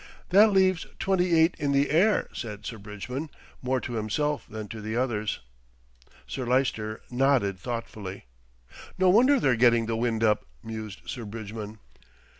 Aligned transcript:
"That 0.29 0.49
leaves 0.51 0.87
twenty 0.97 1.39
eight 1.39 1.53
in 1.59 1.73
the 1.73 1.91
air," 1.91 2.27
said 2.33 2.65
Sir 2.65 2.79
Bridgman, 2.79 3.29
more 3.61 3.79
to 3.81 3.93
himself 3.93 4.47
than 4.49 4.67
to 4.69 4.81
the 4.81 4.95
others. 4.95 5.41
Sir 6.25 6.43
Lyster 6.43 7.01
nodded 7.11 7.59
thoughtfully. 7.59 8.25
"No 8.97 9.09
wonder 9.11 9.39
they're 9.39 9.55
getting 9.55 9.85
the 9.85 9.95
wind 9.95 10.23
up," 10.23 10.47
mused 10.63 11.03
Sir 11.07 11.23
Bridgman. 11.23 11.77